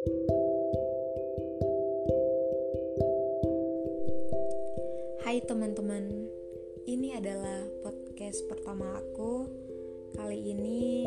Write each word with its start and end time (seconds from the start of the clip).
Hai 0.00 0.08
teman-teman, 5.44 6.24
ini 6.88 7.12
adalah 7.12 7.68
podcast 7.84 8.48
pertama 8.48 8.96
aku. 8.96 9.44
Kali 10.16 10.56
ini 10.56 11.04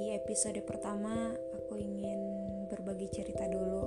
di 0.00 0.16
episode 0.16 0.64
pertama 0.64 1.36
aku 1.60 1.76
ingin 1.76 2.20
berbagi 2.72 3.12
cerita 3.12 3.44
dulu. 3.52 3.84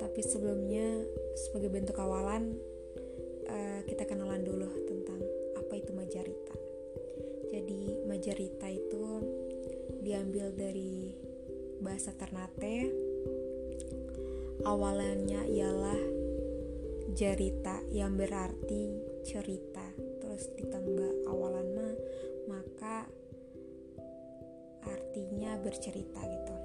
Tapi 0.00 0.20
sebelumnya 0.24 1.04
sebagai 1.36 1.68
bentuk 1.68 2.00
awalan 2.00 2.56
uh, 3.44 3.84
kita 3.84 4.08
kenalan 4.08 4.40
dulu 4.40 4.72
tentang 4.88 5.20
apa 5.52 5.74
itu 5.76 5.92
Majarita. 5.92 6.56
Jadi 7.52 8.08
Majarita 8.08 8.72
itu 8.72 9.04
diambil 10.00 10.48
dari 10.56 11.25
bahasa 11.80 12.12
Ternate. 12.16 12.90
Awalannya 14.66 15.46
ialah 15.46 16.00
jarita 17.16 17.80
yang 17.88 18.18
berarti 18.18 19.00
cerita 19.24 19.82
terus 20.20 20.52
ditambah 20.52 21.24
awalan 21.32 21.66
mah 21.72 21.96
maka 22.44 23.08
artinya 24.84 25.56
bercerita 25.56 26.20
gitu 26.20 26.56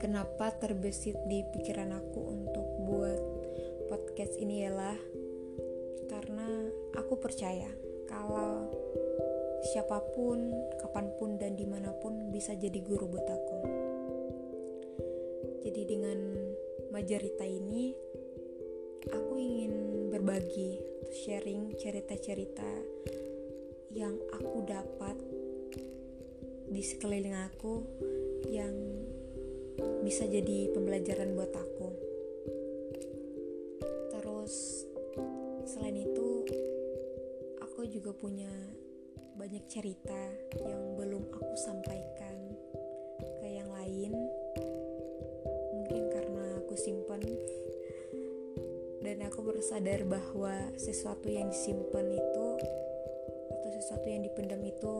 kenapa 0.00 0.56
terbesit 0.56 1.20
di 1.28 1.44
pikiran 1.52 1.92
aku 2.00 2.20
untuk 2.32 2.66
buat 2.88 3.20
podcast 3.92 4.40
ini 4.40 4.64
ialah 4.64 4.96
karena 6.08 6.48
aku 6.96 7.20
percaya 7.20 7.68
kalau 8.08 8.72
siapa 9.66 9.98
pun, 10.14 10.54
kapan 10.78 11.10
pun 11.18 11.36
dan 11.36 11.58
di 11.58 11.66
mana 11.66 11.90
pun 11.90 12.30
bisa 12.30 12.54
jadi 12.54 12.78
guru 12.80 13.10
buat 13.10 13.26
aku. 13.26 13.75
Jadi 15.66 15.82
dengan 15.82 16.18
majarita 16.94 17.42
ini 17.42 17.90
aku 19.10 19.34
ingin 19.34 19.74
berbagi, 20.14 20.78
sharing 21.10 21.74
cerita-cerita 21.74 22.70
yang 23.90 24.14
aku 24.30 24.62
dapat 24.62 25.18
di 26.70 26.82
sekeliling 26.86 27.34
aku 27.34 27.82
yang 28.46 28.70
bisa 30.06 30.30
jadi 30.30 30.70
pembelajaran 30.70 31.34
buat 31.34 31.50
aku. 31.50 31.88
Terus 34.14 34.86
selain 35.66 35.98
itu 35.98 36.46
aku 37.58 37.90
juga 37.90 38.14
punya 38.14 38.54
banyak 39.34 39.66
cerita 39.66 40.22
yang 40.62 40.94
belum 40.94 41.26
aku 41.34 41.58
sampaikan 41.58 42.54
ke 43.42 43.48
yang 43.50 43.66
lain. 43.74 44.45
Simpan 46.76 47.24
dan 49.06 49.22
aku 49.22 49.38
bersadar 49.46 50.02
bahwa 50.02 50.52
sesuatu 50.74 51.30
yang 51.30 51.46
disimpan 51.46 52.10
itu 52.10 52.46
atau 53.54 53.70
sesuatu 53.78 54.06
yang 54.10 54.26
dipendam 54.26 54.58
itu 54.66 54.94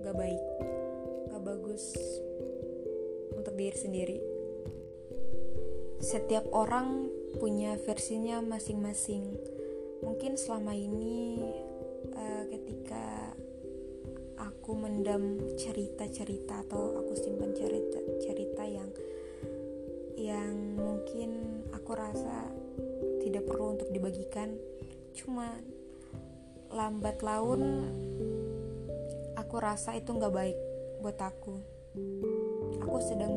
gak 0.00 0.16
baik 0.16 0.42
gak 1.28 1.42
bagus 1.44 1.92
untuk 3.36 3.54
diri 3.60 3.76
sendiri. 3.76 4.18
Setiap 6.00 6.48
orang 6.52 7.12
punya 7.36 7.76
versinya 7.76 8.40
masing-masing. 8.40 9.36
Mungkin 10.00 10.40
selama 10.40 10.72
ini 10.72 11.44
uh, 12.12 12.44
ketika 12.48 13.36
aku 14.40 14.80
mendam 14.80 15.40
cerita-cerita 15.60 16.64
atau 16.64 17.04
aku 17.04 17.12
simpan 17.20 17.52
cerita-cerita 17.52 18.64
yang 18.64 18.88
yang 20.14 20.78
mungkin 20.78 21.62
aku 21.74 21.90
rasa 21.94 22.48
tidak 23.22 23.46
perlu 23.46 23.74
untuk 23.78 23.90
dibagikan. 23.90 24.54
Cuma 25.14 25.58
lambat 26.74 27.22
laun 27.22 27.62
aku 29.38 29.56
rasa 29.58 29.94
itu 29.94 30.10
nggak 30.10 30.34
baik 30.34 30.58
buat 31.02 31.18
aku. 31.18 31.54
Aku 32.82 32.98
sedang 32.98 33.34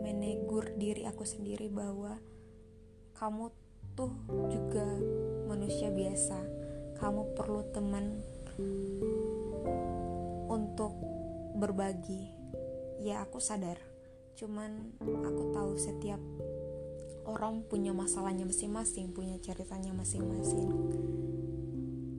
menegur 0.00 0.72
diri 0.76 1.04
aku 1.04 1.24
sendiri 1.28 1.68
bahwa 1.68 2.16
kamu 3.16 3.52
tuh 3.92 4.12
juga 4.48 4.86
manusia 5.48 5.92
biasa. 5.92 6.40
Kamu 6.96 7.32
perlu 7.36 7.64
teman 7.72 8.20
untuk 10.48 10.96
berbagi. 11.56 12.32
Ya 13.00 13.24
aku 13.24 13.40
sadar 13.40 13.89
cuman 14.40 14.96
aku 15.04 15.52
tahu 15.52 15.76
setiap 15.76 16.16
orang 17.28 17.60
punya 17.68 17.92
masalahnya 17.92 18.48
masing-masing 18.48 19.12
punya 19.12 19.36
ceritanya 19.36 19.92
masing-masing. 19.92 20.64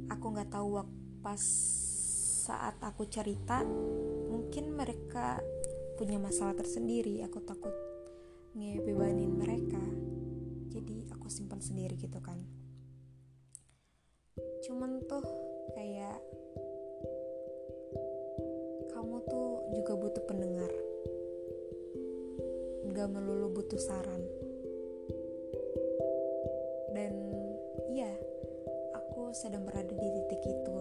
Aku 0.05 0.29
nggak 0.29 0.53
tahu 0.53 0.85
pas 1.25 1.41
saat 2.45 2.77
aku 2.77 3.09
cerita 3.09 3.65
mungkin 4.29 4.77
mereka 4.77 5.41
punya 5.97 6.21
masalah 6.21 6.53
tersendiri. 6.53 7.25
Aku 7.25 7.41
takut 7.41 7.73
ngebebanin 8.53 9.33
mereka. 9.33 9.81
Jadi 10.69 11.09
aku 11.09 11.25
simpan 11.25 11.57
sendiri 11.57 11.97
gitu 11.97 12.21
kan. 12.21 12.37
Cuman 14.61 15.01
tuh 15.09 15.25
kayak 15.73 16.21
kamu 18.93 19.17
tuh 19.25 19.65
juga 19.73 19.93
butuh 19.97 20.23
pendengar 20.29 20.69
gak 22.91 23.09
melulu 23.09 23.49
butuh 23.55 23.79
saran. 23.79 24.41
Sedang 29.31 29.63
berada 29.63 29.95
di 29.95 30.09
titik 30.11 30.43
itu. 30.43 30.77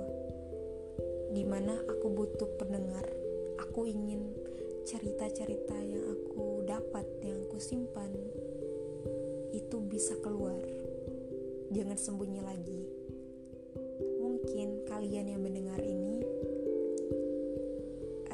Di 1.31 1.47
mana 1.47 1.78
aku 1.87 2.10
butuh 2.10 2.50
pendengar. 2.59 3.06
Aku 3.62 3.87
ingin 3.87 4.34
cerita-cerita 4.82 5.78
yang 5.78 6.03
aku 6.10 6.66
dapat 6.66 7.06
yang 7.22 7.47
aku 7.47 7.62
simpan 7.62 8.10
itu 9.54 9.78
bisa 9.87 10.19
keluar. 10.19 10.59
Jangan 11.71 11.94
sembunyi 11.94 12.42
lagi. 12.42 12.82
Mungkin 14.19 14.82
kalian 14.91 15.31
yang 15.31 15.47
mendengar 15.47 15.78
ini 15.78 16.27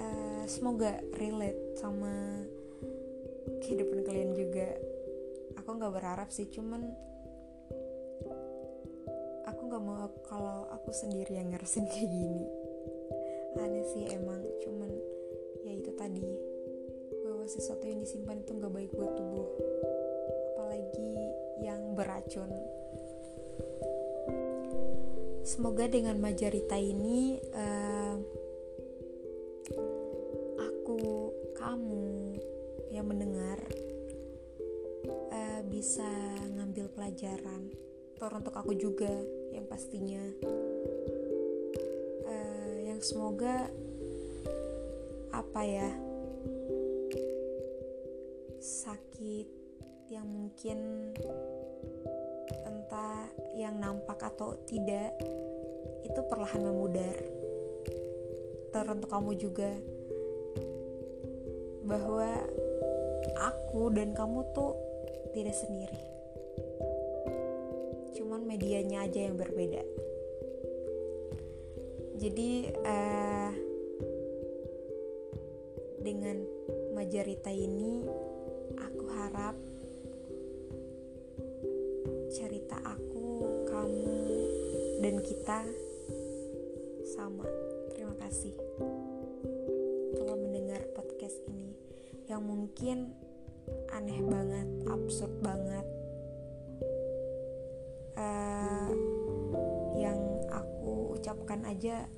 uh, 0.01 0.49
semoga 0.49 0.97
relate 1.21 1.77
sama 1.77 2.41
kehidupan 3.63 4.03
kalian 4.07 4.33
juga. 4.35 4.77
Aku 5.61 5.77
nggak 5.77 5.95
berharap 5.95 6.29
sih 6.31 6.47
cuman 6.51 7.07
gak 9.77 9.83
mau 9.83 10.09
kalau 10.25 10.65
aku 10.73 10.89
sendiri 10.89 11.37
yang 11.37 11.53
ngerasin 11.53 11.85
kayak 11.93 12.09
gini. 12.09 12.49
Aneh 13.61 13.85
sih 13.93 14.09
emang 14.09 14.41
cuman 14.65 14.89
ya 15.69 15.73
itu 15.77 15.93
tadi. 16.01 16.25
Bahwa 17.21 17.45
sesuatu 17.45 17.85
yang 17.85 18.01
disimpan 18.01 18.41
itu 18.41 18.57
gak 18.57 18.73
baik 18.73 18.89
buat 18.97 19.13
tubuh. 19.13 19.49
Apalagi 20.57 21.13
yang 21.61 21.93
beracun. 21.93 22.49
Semoga 25.45 25.93
dengan 25.93 26.17
majarita 26.25 26.81
ini 26.81 27.37
uh, 27.53 28.17
aku 30.57 31.01
kamu 31.53 32.06
yang 32.97 33.13
mendengar 33.13 33.61
uh, 35.29 35.61
bisa 35.69 36.09
ngambil 36.57 36.89
pelajaran. 36.97 37.69
Untuk 38.17 38.57
aku 38.57 38.73
juga 38.73 39.13
yang 39.53 39.69
pastinya. 39.69 40.25
Uh, 42.25 42.77
yang 42.89 43.05
semoga 43.05 43.69
apa 45.37 45.61
ya 45.69 45.93
sakit 48.57 49.49
yang 50.09 50.25
mungkin 50.25 51.13
entah 52.65 53.29
yang 53.53 53.77
nampak 53.77 54.17
atau 54.33 54.57
tidak 54.65 55.13
itu 56.01 56.21
perlahan 56.33 56.65
memudar. 56.65 57.17
Teruntuk 58.73 59.13
kamu 59.13 59.37
juga 59.37 59.77
bahwa 61.87 62.56
aku 63.37 63.93
dan 63.93 64.17
kamu 64.17 64.43
tuh 64.57 64.73
tidak 65.37 65.55
sendiri. 65.55 66.17
Medianya 68.47 69.05
aja 69.05 69.27
yang 69.27 69.37
berbeda. 69.37 69.85
Jadi 72.17 72.73
uh, 72.73 73.53
dengan 76.01 76.41
majarita 76.97 77.53
ini 77.53 78.07
aku 78.81 79.05
harap 79.13 79.59
cerita 82.33 82.81
aku 82.81 83.27
kamu 83.69 84.17
dan 85.05 85.21
kita 85.21 85.61
sama. 87.13 87.45
Terima 87.93 88.17
kasih 88.17 88.57
telah 90.17 90.39
mendengar 90.39 90.81
podcast 90.97 91.45
ini. 91.51 91.77
Yang 92.31 92.43
mungkin 92.47 93.26
aneh 93.95 94.21
banget 94.25 94.69
absurd 94.87 95.33
banget. 95.43 95.87
Uh, 98.17 98.91
yang 99.97 100.19
aku 100.49 101.17
ucapkan 101.21 101.65
aja 101.69 102.09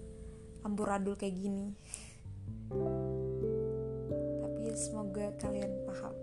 amburadul 0.62 1.14
kayak 1.18 1.38
gini. 1.38 1.74
Tapi 4.42 4.64
semoga 4.74 5.32
kalian 5.38 5.72
paham. 5.86 6.14